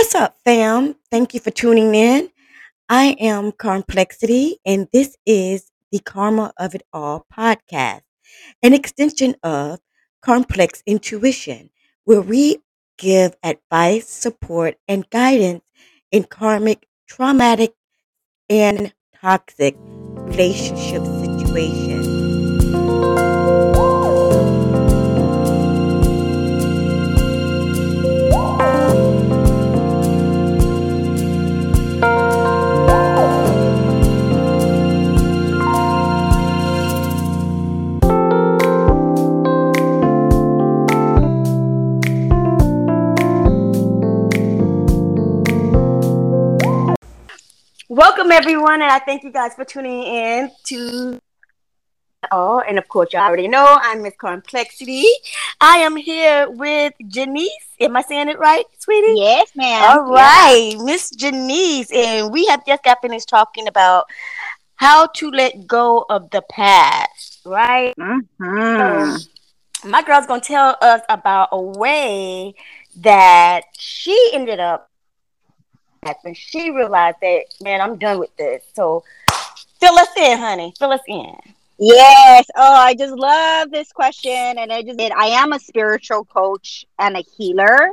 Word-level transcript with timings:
What's 0.00 0.14
up, 0.14 0.38
fam? 0.46 0.96
Thank 1.10 1.34
you 1.34 1.40
for 1.40 1.50
tuning 1.50 1.94
in. 1.94 2.30
I 2.88 3.14
am 3.20 3.52
Complexity, 3.52 4.56
and 4.64 4.88
this 4.94 5.14
is 5.26 5.70
the 5.92 5.98
Karma 5.98 6.54
of 6.56 6.74
It 6.74 6.84
All 6.90 7.26
podcast, 7.30 8.00
an 8.62 8.72
extension 8.72 9.36
of 9.42 9.78
Complex 10.22 10.82
Intuition, 10.86 11.68
where 12.04 12.22
we 12.22 12.62
give 12.96 13.36
advice, 13.42 14.08
support, 14.08 14.78
and 14.88 15.08
guidance 15.10 15.64
in 16.10 16.24
karmic, 16.24 16.86
traumatic, 17.06 17.74
and 18.48 18.94
toxic 19.20 19.76
relationship 19.78 21.04
situations. 21.04 23.29
Welcome, 48.00 48.32
everyone, 48.32 48.80
and 48.80 48.90
I 48.90 48.98
thank 48.98 49.24
you 49.24 49.30
guys 49.30 49.54
for 49.54 49.62
tuning 49.66 50.04
in 50.04 50.50
to. 50.68 51.20
Oh, 52.32 52.60
and 52.66 52.78
of 52.78 52.88
course, 52.88 53.12
you 53.12 53.18
already 53.18 53.46
know 53.46 53.76
I'm 53.78 54.00
Miss 54.00 54.14
Complexity. 54.16 55.04
I 55.60 55.76
am 55.76 55.96
here 55.96 56.48
with 56.48 56.94
Janese. 57.02 57.48
Am 57.78 57.94
I 57.94 58.00
saying 58.00 58.30
it 58.30 58.38
right, 58.38 58.64
sweetie? 58.78 59.16
Yes, 59.18 59.50
ma'am. 59.54 59.84
All 59.84 60.10
right, 60.10 60.76
Miss 60.82 61.10
Janese, 61.14 61.92
and 61.94 62.32
we 62.32 62.46
have 62.46 62.64
just 62.64 62.82
got 62.84 63.02
finished 63.02 63.28
talking 63.28 63.68
about 63.68 64.06
how 64.76 65.08
to 65.08 65.30
let 65.30 65.66
go 65.66 66.06
of 66.08 66.30
the 66.30 66.40
past, 66.50 67.42
right? 67.44 67.94
Mm-hmm. 67.98 69.16
So, 69.16 69.88
my 69.90 70.02
girl's 70.02 70.24
gonna 70.24 70.40
tell 70.40 70.78
us 70.80 71.02
about 71.10 71.50
a 71.52 71.60
way 71.60 72.54
that 72.96 73.64
she 73.76 74.30
ended 74.32 74.58
up 74.58 74.89
and 76.02 76.34
she 76.34 76.70
realized 76.70 77.18
that 77.20 77.42
man 77.62 77.80
i'm 77.80 77.98
done 77.98 78.18
with 78.18 78.34
this 78.36 78.64
so 78.74 79.04
fill 79.78 79.98
us 79.98 80.08
in 80.16 80.38
honey 80.38 80.72
fill 80.78 80.92
us 80.92 81.02
in 81.06 81.36
Yes. 81.82 82.44
Oh, 82.56 82.74
I 82.74 82.94
just 82.94 83.14
love 83.14 83.70
this 83.70 83.90
question, 83.90 84.30
and 84.30 84.70
I 84.70 84.82
just 84.82 85.00
I 85.00 85.28
am 85.28 85.54
a 85.54 85.58
spiritual 85.58 86.26
coach 86.26 86.84
and 86.98 87.16
a 87.16 87.20
healer, 87.38 87.92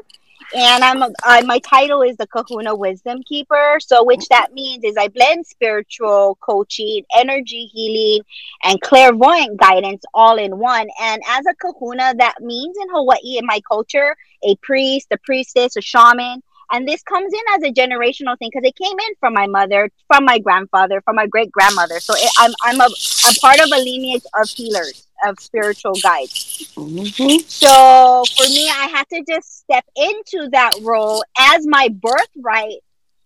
and 0.53 0.83
I'm 0.83 1.01
a, 1.03 1.09
uh, 1.25 1.41
my 1.45 1.59
title 1.59 2.01
is 2.01 2.17
the 2.17 2.27
Kahuna 2.27 2.75
Wisdom 2.75 3.23
Keeper. 3.23 3.77
So, 3.79 4.03
which 4.03 4.27
that 4.29 4.53
means 4.53 4.83
is 4.83 4.97
I 4.97 5.07
blend 5.07 5.47
spiritual 5.47 6.37
coaching, 6.41 7.03
energy 7.15 7.65
healing, 7.67 8.23
and 8.63 8.81
clairvoyant 8.81 9.57
guidance 9.57 10.03
all 10.13 10.37
in 10.37 10.57
one. 10.57 10.87
And 11.01 11.21
as 11.27 11.45
a 11.45 11.55
Kahuna, 11.55 12.13
that 12.17 12.41
means 12.41 12.75
in 12.81 12.89
Hawaii 12.89 13.37
in 13.37 13.45
my 13.45 13.61
culture, 13.67 14.17
a 14.43 14.55
priest, 14.57 15.07
a 15.11 15.17
priestess, 15.17 15.77
a 15.77 15.81
shaman 15.81 16.43
and 16.71 16.87
this 16.87 17.01
comes 17.03 17.33
in 17.33 17.39
as 17.55 17.69
a 17.69 17.73
generational 17.73 18.37
thing 18.37 18.49
because 18.51 18.67
it 18.67 18.75
came 18.75 18.97
in 18.99 19.15
from 19.19 19.33
my 19.33 19.47
mother 19.47 19.89
from 20.07 20.25
my 20.25 20.39
grandfather 20.39 21.01
from 21.01 21.15
my 21.15 21.27
great 21.27 21.51
grandmother 21.51 21.99
so 21.99 22.13
it, 22.15 22.31
i'm 22.39 22.51
i'm 22.63 22.79
a 22.79 22.89
i'm 23.25 23.35
part 23.35 23.59
of 23.59 23.69
a 23.73 23.77
lineage 23.77 24.23
of 24.39 24.49
healers 24.49 25.07
of 25.25 25.39
spiritual 25.39 25.93
guides 26.03 26.71
mm-hmm. 26.75 27.39
so 27.47 28.23
for 28.35 28.49
me 28.49 28.69
i 28.69 28.87
had 28.93 29.07
to 29.09 29.23
just 29.27 29.59
step 29.59 29.85
into 29.95 30.49
that 30.51 30.73
role 30.81 31.23
as 31.37 31.65
my 31.65 31.89
birthright 31.89 32.79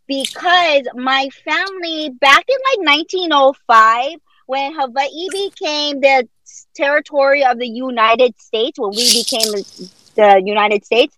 because 0.07 0.83
my 0.95 1.29
family 1.45 2.09
back 2.09 2.43
in 2.47 2.83
like 2.83 2.97
1905 2.97 4.19
when 4.45 4.73
hawaii 4.73 5.27
became 5.31 5.99
the 6.01 6.27
territory 6.75 7.43
of 7.43 7.59
the 7.59 7.67
united 7.67 8.37
states 8.39 8.79
when 8.79 8.91
we 8.91 9.13
became 9.13 9.51
the, 9.51 9.89
the 10.15 10.41
united 10.45 10.83
states 10.85 11.17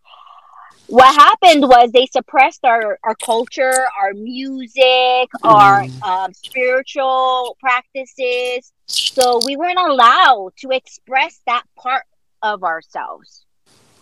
what 0.88 1.16
happened 1.16 1.64
was 1.64 1.92
they 1.92 2.06
suppressed 2.08 2.64
our, 2.66 3.00
our 3.04 3.16
culture, 3.16 3.86
our 4.02 4.14
music, 4.14 5.30
our 5.44 5.84
Mm. 5.84 6.08
um, 6.08 6.34
spiritual 6.34 7.58
practices. 7.60 8.72
So 8.88 9.40
we 9.40 9.56
weren't 9.56 9.80
allowed 9.80 10.52
to 10.58 10.72
express 10.72 11.40
that 11.48 11.64
part 11.78 12.04
of 12.42 12.64
ourselves. 12.64 13.46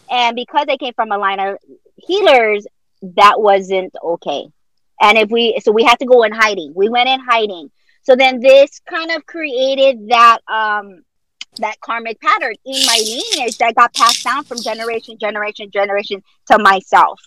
And 0.09 0.35
because 0.35 0.65
I 0.69 0.77
came 0.77 0.93
from 0.93 1.11
a 1.11 1.17
line 1.17 1.39
of 1.39 1.57
healers, 1.95 2.65
that 3.01 3.39
wasn't 3.39 3.95
okay. 4.03 4.47
And 4.99 5.17
if 5.17 5.29
we, 5.29 5.59
so 5.63 5.71
we 5.71 5.83
had 5.83 5.99
to 5.99 6.05
go 6.05 6.23
in 6.23 6.31
hiding. 6.31 6.73
We 6.75 6.89
went 6.89 7.09
in 7.09 7.19
hiding. 7.19 7.71
So 8.03 8.15
then 8.15 8.39
this 8.39 8.79
kind 8.89 9.11
of 9.11 9.25
created 9.25 10.09
that 10.09 10.39
um, 10.47 11.03
that 11.57 11.79
karmic 11.81 12.19
pattern 12.21 12.55
in 12.65 12.85
my 12.85 12.97
lineage 13.03 13.57
that 13.57 13.75
got 13.75 13.93
passed 13.93 14.23
down 14.23 14.43
from 14.43 14.61
generation, 14.61 15.17
generation, 15.19 15.69
generation 15.71 16.23
to 16.47 16.57
myself. 16.59 17.19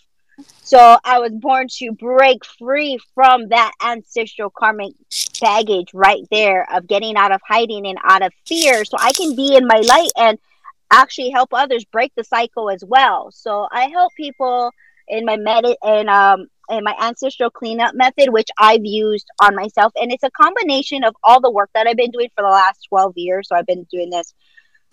So 0.63 0.97
I 1.05 1.19
was 1.21 1.33
born 1.33 1.69
to 1.79 1.93
break 1.93 2.45
free 2.59 2.99
from 3.15 3.49
that 3.49 3.73
ancestral 3.83 4.51
karmic 4.51 4.95
baggage 5.41 5.91
right 5.93 6.23
there 6.31 6.67
of 6.73 6.87
getting 6.87 7.17
out 7.17 7.33
of 7.33 7.41
hiding 7.47 7.87
and 7.87 7.99
out 8.03 8.23
of 8.23 8.33
fear 8.47 8.85
so 8.85 8.97
I 8.99 9.13
can 9.13 9.37
be 9.37 9.57
in 9.57 9.67
my 9.67 9.79
light 9.79 10.11
and 10.17 10.39
actually 10.91 11.31
help 11.31 11.51
others 11.53 11.85
break 11.85 12.13
the 12.17 12.25
cycle 12.25 12.71
as 12.71 12.83
well. 12.85 13.31
So 13.31 13.69
I 13.71 13.89
help 13.89 14.13
people 14.17 14.71
in 15.07 15.25
my 15.25 15.37
med 15.37 15.65
and 15.83 16.09
um 16.09 16.47
and 16.69 16.85
my 16.85 16.95
ancestral 17.01 17.51
cleanup 17.51 17.95
method, 17.95 18.31
which 18.31 18.49
I've 18.59 18.85
used 18.85 19.27
on 19.41 19.55
myself. 19.55 19.93
And 19.97 20.13
it's 20.13 20.25
a 20.25 20.31
combination 20.31 21.05
of 21.05 21.15
all 21.23 21.41
the 21.41 21.51
work 21.51 21.71
that 21.75 21.87
I've 21.87 21.97
been 21.97 22.11
doing 22.11 22.29
for 22.35 22.43
the 22.43 22.51
last 22.51 22.87
12 22.89 23.13
years. 23.17 23.49
So 23.49 23.57
I've 23.57 23.67
been 23.67 23.87
doing 23.91 24.11
this 24.11 24.35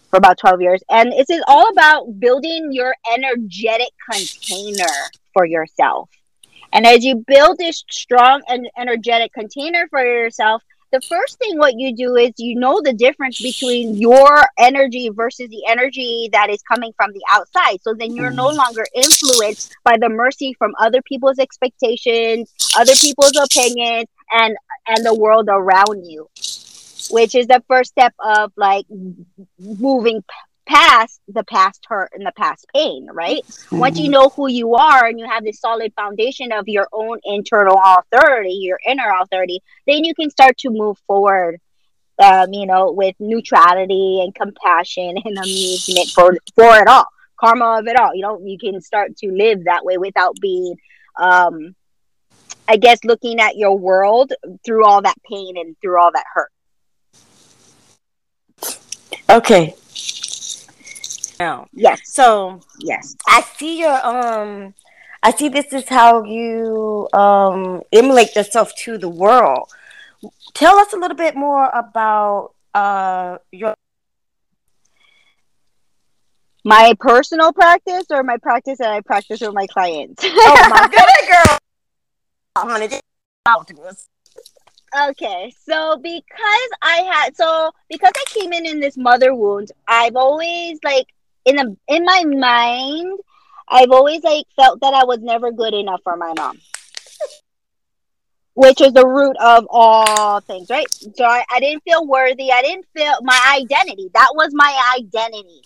for 0.10 0.18
about 0.18 0.38
12 0.38 0.62
years. 0.62 0.84
And 0.90 1.14
it's 1.14 1.32
all 1.48 1.70
about 1.70 2.20
building 2.20 2.70
your 2.72 2.96
energetic 3.14 3.90
container 4.12 4.94
for 5.34 5.46
yourself. 5.46 6.10
And 6.74 6.86
as 6.86 7.04
you 7.04 7.24
build 7.28 7.58
this 7.58 7.84
strong 7.90 8.42
and 8.48 8.70
energetic 8.78 9.34
container 9.34 9.88
for 9.90 10.04
yourself, 10.04 10.64
the 10.92 11.02
first 11.02 11.40
thing 11.40 11.58
what 11.58 11.76
you 11.78 11.96
do 11.96 12.16
is 12.16 12.32
you 12.38 12.56
know 12.56 12.82
the 12.82 12.94
difference 12.94 13.42
between 13.42 13.96
your 13.96 14.44
energy 14.58 15.10
versus 15.10 15.50
the 15.50 15.66
energy 15.68 16.30
that 16.34 16.50
is 16.50 16.62
coming 16.64 16.92
from 16.98 17.12
the 17.14 17.22
outside. 17.30 17.78
So 17.82 17.94
then 17.94 18.16
you're 18.16 18.32
no 18.32 18.50
mm. 18.50 18.56
longer 18.56 18.86
influenced 18.94 19.76
by 19.84 19.98
the 20.00 20.10
mercy 20.10 20.54
from 20.58 20.74
other 20.80 21.02
people's 21.02 21.40
expectations 21.40 22.54
other 22.78 22.94
people's 22.96 23.36
opinions 23.38 24.08
and 24.32 24.56
and 24.88 25.06
the 25.06 25.14
world 25.14 25.48
around 25.50 26.06
you 26.06 26.28
which 27.10 27.36
is 27.36 27.48
the 27.48 27.64
first 27.68 27.92
step 27.92 28.14
of 28.20 28.52
like 28.56 28.86
moving 29.60 30.24
past 30.66 31.20
the 31.28 31.44
past 31.44 31.86
hurt 31.88 32.12
and 32.14 32.26
the 32.26 32.32
past 32.38 32.66
pain, 32.74 33.08
right? 33.12 33.44
Mm-hmm. 33.44 33.80
Once 33.80 34.00
you 34.00 34.10
know 34.10 34.30
who 34.30 34.50
you 34.50 34.76
are 34.76 35.06
and 35.06 35.20
you 35.20 35.26
have 35.28 35.44
this 35.44 35.60
solid 35.60 35.94
foundation 35.96 36.52
of 36.52 36.68
your 36.68 36.88
own 36.94 37.20
internal 37.24 37.80
authority, 37.84 38.58
your 38.62 38.80
inner 38.88 39.12
authority, 39.22 39.62
then 39.88 40.04
you 40.04 40.14
can 40.16 40.30
start 40.30 40.58
to 40.60 40.70
move 40.70 40.98
forward. 41.08 41.60
Um, 42.22 42.54
you 42.54 42.68
know, 42.68 42.92
with 42.92 43.16
neutrality 43.20 44.22
and 44.22 44.36
compassion 44.36 45.16
and 45.26 45.38
amusement 45.40 46.10
for 46.10 46.38
for 46.56 46.78
it 46.80 46.88
all, 46.88 47.08
karma 47.40 47.80
of 47.80 47.88
it 47.88 48.00
all. 48.00 48.14
You 48.14 48.22
know, 48.22 48.40
you 48.44 48.60
can 48.60 48.80
start 48.82 49.18
to 49.18 49.32
live 49.32 49.64
that 49.64 49.84
way 49.84 49.98
without 49.98 50.36
being, 50.40 50.76
um, 51.20 51.76
I 52.68 52.78
guess, 52.78 53.04
looking 53.04 53.40
at 53.40 53.58
your 53.58 53.76
world 53.76 54.34
through 54.64 54.86
all 54.86 55.02
that 55.02 55.16
pain 55.28 55.58
and 55.58 55.76
through 55.82 56.00
all 56.00 56.12
that 56.12 56.26
hurt. 56.32 56.52
Okay, 59.30 59.76
now. 61.42 61.68
Yes. 61.74 62.00
So 62.06 62.62
yes, 62.80 63.16
I 63.28 63.42
see 63.58 63.80
your 63.80 63.98
um 64.06 64.74
I 65.24 65.32
see 65.32 65.50
this 65.50 65.74
is 65.74 65.88
how 65.88 66.24
you 66.24 67.08
um 67.14 67.82
emulate 67.92 68.36
yourself 68.36 68.74
to 68.84 68.98
the 68.98 69.10
world. 69.10 69.66
Tell 70.54 70.78
us 70.78 70.94
a 70.94 70.98
little 70.98 71.18
bit 71.18 71.36
more 71.36 71.68
about 71.74 72.54
uh 72.74 73.38
your 73.52 73.74
my 76.64 76.94
personal 77.00 77.52
practice 77.52 78.06
or 78.12 78.22
my 78.24 78.38
practice 78.38 78.78
that 78.78 78.92
I 78.92 79.02
practice 79.02 79.42
with 79.42 79.54
my 79.54 79.68
clients. 79.68 80.24
oh 80.24 80.68
my 80.70 80.82
goodness, 80.96 81.26
girl. 81.32 81.58
Honey, 82.58 82.88
talk 83.46 83.66
to 83.68 83.82
us. 83.82 84.08
Okay, 85.10 85.54
so 85.66 85.98
because 85.98 86.70
I 86.82 86.98
had 87.12 87.36
so 87.36 87.72
because 87.90 88.12
I 88.14 88.26
came 88.28 88.52
in 88.52 88.66
in 88.66 88.80
this 88.80 88.98
mother 88.98 89.34
wound, 89.34 89.72
I've 89.88 90.18
always 90.18 90.80
like 90.84 91.08
in 91.46 91.56
the 91.58 91.78
in 91.88 92.06
my 92.06 92.24
mind, 92.26 93.20
I've 93.70 93.92
always 93.92 94.24
like 94.24 94.46
felt 94.56 94.82
that 94.82 94.94
I 94.94 95.06
was 95.06 95.20
never 95.22 95.52
good 95.52 95.74
enough 95.74 96.02
for 96.04 96.18
my 96.18 96.34
mom. 96.38 96.60
Which 98.56 98.82
is 98.82 98.94
the 98.94 99.08
root 99.08 99.38
of 99.42 99.68
all 99.70 100.42
things, 100.42 100.70
right? 100.70 100.88
So 101.16 101.26
I, 101.26 101.46
I 101.52 101.60
didn't 101.60 101.84
feel 101.84 102.08
worthy. 102.08 102.52
I 102.52 102.62
didn't 102.62 102.86
feel 102.96 103.14
my 103.24 103.60
identity. 103.62 104.10
That 104.14 104.32
was 104.36 104.50
my 104.54 104.96
identity. 105.00 105.62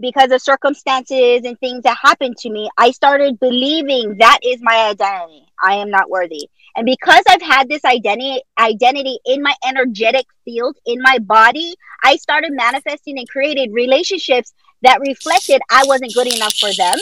because 0.00 0.32
of 0.32 0.42
circumstances 0.42 1.42
and 1.44 1.58
things 1.60 1.84
that 1.84 1.96
happened 2.02 2.36
to 2.38 2.50
me, 2.50 2.68
I 2.78 2.90
started 2.90 3.38
believing 3.40 4.16
that 4.18 4.38
is 4.42 4.60
my 4.62 4.88
identity. 4.90 5.46
I 5.62 5.76
am 5.76 5.90
not 5.90 6.10
worthy. 6.10 6.50
And 6.80 6.86
because 6.86 7.22
I've 7.28 7.42
had 7.42 7.68
this 7.68 7.84
identity 7.84 8.40
identity 8.58 9.18
in 9.26 9.42
my 9.42 9.52
energetic 9.68 10.24
field 10.46 10.78
in 10.86 11.02
my 11.02 11.18
body, 11.18 11.74
I 12.02 12.16
started 12.16 12.52
manifesting 12.54 13.18
and 13.18 13.28
created 13.28 13.68
relationships 13.70 14.54
that 14.80 14.98
reflected 15.00 15.60
I 15.70 15.84
wasn't 15.84 16.14
good 16.14 16.26
enough 16.26 16.54
for 16.54 16.72
them. 16.72 16.98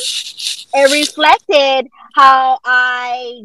It 0.75 0.90
reflected 0.90 1.88
how 2.16 2.58
I 2.64 3.42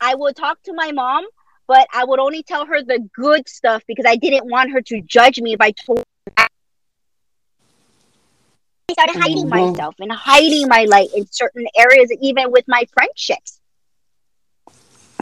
I 0.00 0.16
would 0.16 0.34
talk 0.34 0.60
to 0.64 0.72
my 0.74 0.90
mom, 0.90 1.24
but 1.68 1.86
I 1.94 2.04
would 2.04 2.18
only 2.18 2.42
tell 2.42 2.66
her 2.66 2.82
the 2.82 3.08
good 3.14 3.48
stuff 3.48 3.84
because 3.86 4.04
I 4.04 4.16
didn't 4.16 4.50
want 4.50 4.72
her 4.72 4.82
to 4.82 5.00
judge 5.02 5.40
me 5.40 5.52
if 5.52 5.60
I 5.60 5.70
told 5.70 6.02
I 6.36 6.48
started 8.94 9.14
hiding 9.16 9.46
Mhm. 9.46 9.48
myself 9.48 9.94
and 10.00 10.10
hiding 10.10 10.66
my 10.66 10.86
light 10.86 11.10
in 11.14 11.30
certain 11.30 11.68
areas, 11.76 12.10
even 12.20 12.50
with 12.50 12.64
my 12.66 12.84
friendships. 12.92 13.57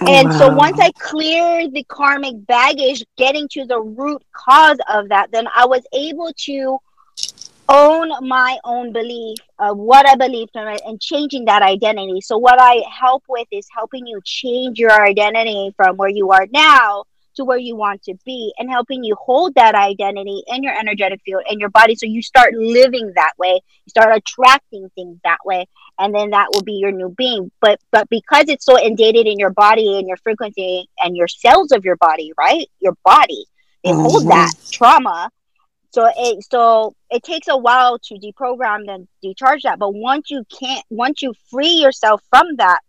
Oh, 0.03 0.13
and 0.13 0.33
so 0.35 0.49
once 0.49 0.79
I 0.79 0.91
cleared 0.93 1.73
the 1.73 1.85
karmic 1.85 2.47
baggage, 2.47 3.05
getting 3.17 3.49
to 3.53 3.65
the 3.65 3.81
root 3.81 4.23
cause 4.33 4.79
of 4.93 5.09
that, 5.09 5.31
then 5.33 5.47
I 5.55 5.67
was 5.67 5.83
able 5.93 6.33
to 6.37 6.79
own 7.69 8.13
my 8.29 8.59
own 8.65 8.93
belief 8.93 9.39
of 9.59 9.77
what 9.77 10.09
I 10.09 10.15
believed 10.15 10.51
in 10.55 10.69
it 10.69 10.83
and 10.87 11.01
changing 11.01 11.47
that 11.47 11.63
identity. 11.63 12.21
So 12.21 12.39
what 12.39 12.61
I 12.61 12.83
help 12.91 13.25
with 13.29 13.49
is 13.51 13.67
helping 13.75 14.07
you 14.07 14.21
change 14.25 14.79
your 14.79 14.93
identity 14.93 15.73
from 15.77 15.97
where 15.97 16.09
you 16.09 16.31
are 16.31 16.47
now 16.53 17.05
to 17.37 17.45
where 17.45 17.59
you 17.59 17.77
want 17.77 18.03
to 18.05 18.15
be 18.25 18.53
and 18.59 18.71
helping 18.71 19.05
you 19.05 19.17
hold 19.17 19.55
that 19.55 19.75
identity 19.75 20.43
in 20.47 20.63
your 20.63 20.77
energetic 20.79 21.21
field 21.25 21.43
and 21.49 21.61
your 21.61 21.71
body. 21.71 21.95
So 21.95 22.07
you 22.07 22.23
start 22.23 22.55
living 22.55 23.13
that 23.17 23.33
way. 23.39 23.61
You 23.85 23.91
start 23.91 24.17
attracting 24.17 24.91
things 24.95 25.19
that 25.25 25.39
way. 25.45 25.67
And 25.99 26.15
then 26.15 26.31
that 26.31 26.49
will 26.53 26.63
be 26.63 26.75
your 26.75 26.93
new 26.93 27.15
being. 27.17 27.51
But 27.61 27.79
but 27.93 28.09
because 28.11 28.45
it's 28.49 28.65
so 28.65 28.79
inundated 28.79 29.27
in 29.27 29.39
your 29.39 29.51
body 29.51 29.99
and 29.99 30.07
your 30.07 30.17
frequency 30.19 30.89
and 31.03 31.17
your 31.17 31.29
cells 31.29 31.73
of 31.73 31.85
your 31.85 31.97
body 31.97 32.33
right? 32.39 32.67
Your 32.81 32.97
body 33.05 33.47
they 33.85 33.93
hold 33.93 34.25
Mhm. 34.25 34.29
that 34.29 34.53
trauma. 34.73 35.31
So 35.93 36.07
it 36.17 36.45
so 36.51 36.95
it 37.11 37.23
takes 37.23 37.49
a 37.49 37.57
while 37.57 37.99
to 37.99 38.15
deprogram 38.15 38.89
and 38.93 39.09
decharge 39.23 39.63
that. 39.63 39.79
But 39.79 39.95
once 39.95 40.31
you 40.31 40.45
can't 40.59 40.85
once 40.91 41.23
you 41.23 41.33
free 41.51 41.81
yourself 41.85 42.23
from 42.31 42.57
that 42.57 42.81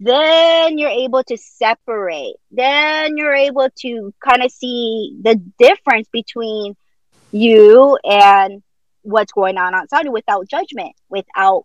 then 0.00 0.78
you're 0.78 0.88
able 0.88 1.22
to 1.22 1.36
separate 1.36 2.34
then 2.50 3.16
you're 3.16 3.34
able 3.34 3.68
to 3.78 4.12
kind 4.26 4.42
of 4.42 4.50
see 4.50 5.16
the 5.22 5.36
difference 5.58 6.08
between 6.12 6.74
you 7.32 7.98
and 8.04 8.62
what's 9.02 9.32
going 9.32 9.56
on 9.56 9.74
outside 9.74 10.08
without 10.08 10.48
judgment 10.48 10.92
without 11.08 11.64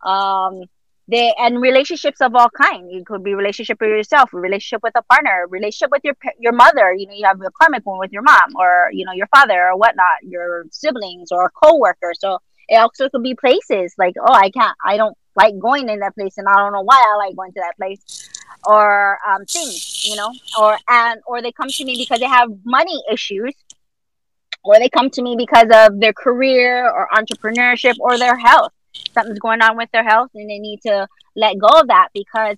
Um, 0.03 0.63
they 1.07 1.33
and 1.37 1.61
relationships 1.61 2.21
of 2.21 2.33
all 2.33 2.49
kind. 2.49 2.89
It 2.91 3.05
could 3.05 3.23
be 3.23 3.35
relationship 3.35 3.79
with 3.81 3.89
yourself, 3.89 4.33
relationship 4.33 4.81
with 4.81 4.93
a 4.95 5.03
partner, 5.03 5.45
relationship 5.49 5.91
with 5.91 6.03
your 6.03 6.15
your 6.39 6.53
mother. 6.53 6.93
You 6.93 7.07
know, 7.07 7.13
you 7.13 7.25
have 7.25 7.41
a 7.41 7.51
karmic 7.61 7.85
one 7.85 7.99
with 7.99 8.11
your 8.13 8.21
mom, 8.21 8.55
or 8.55 8.89
you 8.93 9.05
know, 9.05 9.11
your 9.11 9.27
father, 9.27 9.67
or 9.69 9.77
whatnot, 9.77 10.23
your 10.23 10.65
siblings, 10.71 11.31
or 11.31 11.45
a 11.45 11.49
coworker. 11.49 12.13
So 12.17 12.39
it 12.71 12.77
also 12.77 13.09
could 13.09 13.21
be 13.21 13.35
places 13.35 13.93
like, 13.97 14.15
oh, 14.17 14.33
I 14.33 14.49
can't, 14.49 14.75
I 14.83 14.95
don't 14.95 15.15
like 15.35 15.59
going 15.59 15.89
in 15.89 15.99
that 15.99 16.15
place, 16.15 16.37
and 16.37 16.47
I 16.47 16.53
don't 16.53 16.71
know 16.71 16.83
why 16.83 17.03
I 17.05 17.17
like 17.17 17.35
going 17.35 17.51
to 17.51 17.59
that 17.59 17.75
place, 17.75 18.29
or 18.65 19.19
um, 19.27 19.45
things, 19.45 20.05
you 20.05 20.15
know, 20.15 20.31
or 20.57 20.77
and 20.87 21.19
or 21.27 21.41
they 21.41 21.51
come 21.51 21.67
to 21.67 21.85
me 21.85 21.97
because 21.97 22.21
they 22.21 22.27
have 22.27 22.49
money 22.63 23.03
issues, 23.11 23.53
or 24.63 24.79
they 24.79 24.87
come 24.87 25.09
to 25.09 25.21
me 25.21 25.35
because 25.37 25.67
of 25.69 25.99
their 25.99 26.13
career 26.13 26.89
or 26.89 27.09
entrepreneurship 27.13 27.95
or 27.99 28.17
their 28.17 28.37
health. 28.37 28.71
Something's 29.13 29.39
going 29.39 29.61
on 29.61 29.75
with 29.75 29.91
their 29.91 30.05
health, 30.05 30.29
and 30.33 30.49
they 30.49 30.59
need 30.59 30.79
to 30.83 31.07
let 31.35 31.59
go 31.59 31.67
of 31.67 31.89
that 31.89 32.07
because 32.13 32.57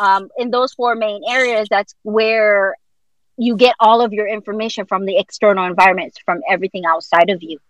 um, 0.00 0.30
in 0.36 0.50
those 0.50 0.74
four 0.74 0.96
main 0.96 1.22
areas, 1.28 1.68
that's 1.70 1.94
where 2.02 2.74
you 3.36 3.56
get 3.56 3.76
all 3.78 4.00
of 4.00 4.12
your 4.12 4.26
information 4.26 4.84
from 4.86 5.06
the 5.06 5.16
external 5.16 5.64
environments, 5.64 6.18
from 6.24 6.40
everything 6.48 6.84
outside 6.86 7.30
of 7.30 7.40
you. 7.40 7.60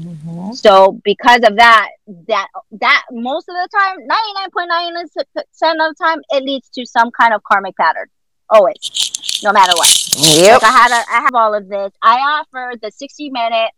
Mhm. 0.00 0.54
So 0.56 0.98
because 1.04 1.40
of 1.44 1.56
that, 1.56 1.88
that 2.28 2.48
that 2.80 3.02
most 3.10 3.48
of 3.48 3.54
the 3.54 3.68
time, 3.76 3.96
ninety 4.06 4.32
nine 4.34 4.50
point 4.50 4.68
nine 4.68 4.94
percent 4.94 5.80
of 5.80 5.94
the 5.96 6.04
time, 6.04 6.20
it 6.30 6.42
leads 6.44 6.68
to 6.70 6.86
some 6.86 7.10
kind 7.10 7.34
of 7.34 7.42
karmic 7.44 7.76
pattern. 7.76 8.06
Always, 8.48 9.40
no 9.44 9.52
matter 9.52 9.72
what. 9.76 10.14
Yep. 10.16 10.62
Like 10.62 10.72
I 10.72 10.76
had, 10.76 10.90
a, 10.90 11.04
I 11.16 11.20
have 11.22 11.34
all 11.34 11.54
of 11.54 11.68
this. 11.68 11.92
I 12.02 12.16
offer 12.18 12.72
the 12.82 12.90
sixty 12.90 13.30
minute, 13.30 13.70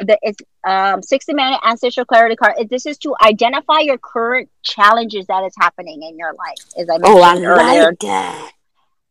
the 0.00 0.18
it's 0.22 0.38
um 0.66 1.02
sixty 1.02 1.32
minute 1.32 1.60
ancestral 1.64 2.04
clarity 2.04 2.36
card. 2.36 2.54
It- 2.58 2.68
This 2.68 2.84
is 2.86 2.98
to 2.98 3.14
identify 3.22 3.80
your 3.80 3.98
current 3.98 4.50
challenges 4.62 5.26
that 5.28 5.44
is 5.44 5.54
happening 5.58 6.02
in 6.02 6.18
your 6.18 6.32
life, 6.34 6.58
as 6.78 6.88
I 6.90 6.98
Oh, 7.04 7.22
I 7.22 7.34
mentioned 7.34 7.46
earlier. 7.46 7.84
like 7.90 7.98
that. 8.00 8.52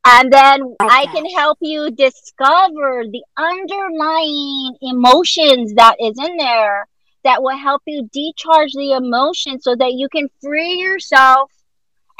And 0.09 0.31
then 0.31 0.61
Like 0.79 0.89
I 0.89 1.05
can 1.07 1.25
help 1.25 1.57
you 1.59 1.91
discover 1.91 3.03
the 3.11 3.23
underlying 3.35 4.77
emotions 4.81 5.73
that 5.73 5.97
is 5.99 6.17
in 6.17 6.37
there 6.37 6.87
that 7.25 7.43
will 7.43 7.57
help 7.57 7.81
you 7.85 8.07
decharge 8.13 8.71
the 8.71 8.93
emotion 8.93 9.59
so 9.59 9.75
that 9.75 9.91
you 9.95 10.07
can 10.07 10.29
free 10.41 10.75
yourself 10.75 11.51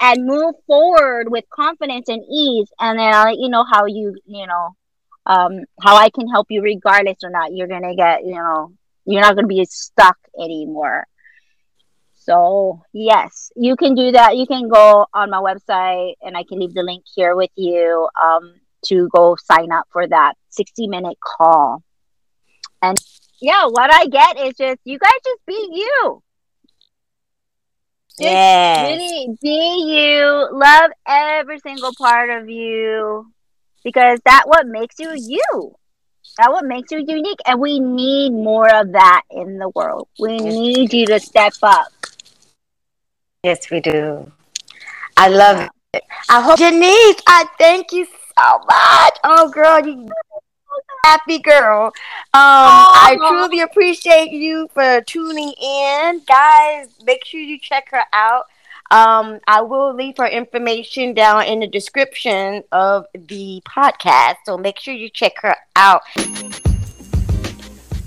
and 0.02 0.26
move 0.26 0.56
forward 0.68 1.32
with 1.32 1.46
confidence 1.50 2.10
and 2.10 2.26
ease. 2.30 2.68
And 2.78 3.00
then 3.00 3.14
I'll 3.14 3.28
let 3.28 3.40
you 3.40 3.48
know 3.48 3.64
how 3.64 3.86
you, 3.86 4.18
you 4.26 4.48
know, 4.48 4.76
um, 5.26 5.64
how 5.82 5.96
I 5.96 6.10
can 6.10 6.28
help 6.28 6.48
you 6.50 6.62
regardless 6.62 7.24
or 7.24 7.30
not. 7.30 7.54
You're 7.54 7.68
going 7.68 7.88
to 7.88 7.96
get, 7.96 8.26
you 8.26 8.36
know, 8.36 8.74
you're 9.06 9.22
not 9.22 9.36
going 9.36 9.46
to 9.46 9.56
be 9.56 9.64
stuck 9.64 10.18
anymore. 10.38 11.08
So, 12.28 12.82
yes, 12.92 13.54
you 13.56 13.78
can 13.78 13.96
do 13.96 14.12
that. 14.12 14.36
You 14.36 14.46
can 14.46 14.68
go 14.68 15.06
on 15.14 15.30
my 15.30 15.38
website 15.38 16.16
and 16.22 16.36
I 16.36 16.44
can 16.44 16.60
leave 16.60 16.74
the 16.74 16.84
link 16.84 17.06
here 17.16 17.38
with 17.38 17.52
you 17.56 18.10
um, 18.22 18.54
to 18.88 19.08
go 19.16 19.38
sign 19.42 19.72
up 19.72 19.88
for 19.94 20.06
that 20.06 20.34
60 20.50 20.88
minute 20.88 21.18
call. 21.24 21.82
And 22.82 22.98
yeah, 23.40 23.66
what 23.68 23.94
I 23.94 24.08
get 24.08 24.38
is 24.40 24.56
just 24.58 24.82
you 24.84 25.00
guys 25.00 25.12
just 25.24 25.46
be 25.48 25.70
you. 25.72 26.22
Just 28.20 28.32
Yes. 28.34 28.88
Really 28.90 29.38
be 29.42 29.86
you. 29.96 30.50
Love 30.52 30.92
every 31.08 31.60
single 31.60 31.94
part 31.98 32.30
of 32.30 32.50
you 32.50 33.32
because 33.86 34.20
that 34.26 34.44
what 34.48 34.68
makes 34.68 35.00
you 35.00 35.14
you. 35.16 35.76
That 36.40 36.52
what 36.52 36.66
makes 36.66 36.92
you 36.92 37.00
unique, 37.08 37.40
and 37.48 37.60
we 37.60 37.80
need 37.80 38.32
more 38.32 38.68
of 38.70 38.92
that 38.92 39.22
in 39.32 39.58
the 39.58 39.70
world. 39.70 40.10
We 40.20 40.38
need 40.38 40.94
you 40.94 41.06
to 41.08 41.20
step 41.20 41.54
up. 41.64 41.88
Yes, 43.48 43.72
we 43.72 43.80
do. 43.80 44.30
I 45.16 45.30
love 45.30 45.58
Yeah. 45.60 45.70
it. 45.94 46.04
I 46.28 46.42
hope 46.42 46.60
Janese, 46.60 47.22
I 47.26 47.46
thank 47.58 47.94
you 47.94 48.04
so 48.06 48.48
much. 48.68 49.16
Oh 49.24 49.50
girl, 49.50 49.80
you 49.88 50.10
happy 51.06 51.40
girl. 51.40 51.86
Um 51.86 52.74
I 53.08 53.16
truly 53.30 53.62
appreciate 53.62 54.32
you 54.34 54.68
for 54.74 55.00
tuning 55.00 55.54
in. 55.62 56.22
Guys, 56.28 56.90
make 57.06 57.24
sure 57.24 57.40
you 57.40 57.58
check 57.58 57.88
her 57.92 58.04
out. 58.12 58.48
Um, 58.92 59.40
I 59.48 59.62
will 59.62 59.94
leave 59.94 60.18
her 60.18 60.28
information 60.28 61.14
down 61.14 61.44
in 61.46 61.62
the 61.62 61.68
description 61.68 62.64
of 62.74 63.06
the 63.14 63.62
podcast. 63.66 64.36
So 64.46 64.58
make 64.58 64.78
sure 64.78 64.94
you 64.94 65.10
check 65.10 65.36
her 65.42 65.56
out. 65.78 66.02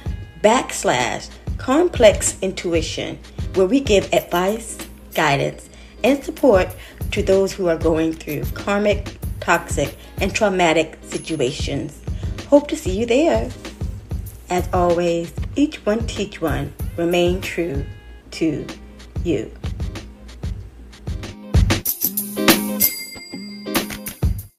backslash 0.43 1.29
complex 1.57 2.37
intuition, 2.41 3.17
where 3.55 3.65
we 3.65 3.79
give 3.79 4.13
advice, 4.13 4.77
guidance, 5.13 5.69
and 6.03 6.23
support 6.23 6.67
to 7.11 7.23
those 7.23 7.53
who 7.53 7.67
are 7.67 7.77
going 7.77 8.13
through 8.13 8.43
karmic, 8.53 9.17
toxic, 9.39 9.97
and 10.21 10.35
traumatic 10.35 10.99
situations. 11.03 11.99
Hope 12.49 12.67
to 12.67 12.75
see 12.75 12.99
you 12.99 13.05
there. 13.05 13.49
As 14.49 14.67
always, 14.73 15.31
each 15.55 15.77
one 15.85 16.05
teach 16.05 16.41
one. 16.41 16.73
Remain 16.97 17.39
true 17.41 17.85
to 18.31 18.67
you. 19.23 19.49